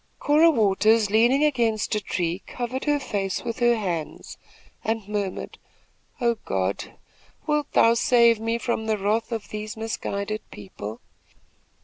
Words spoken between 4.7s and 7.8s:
and murmured: "Oh, God! wilt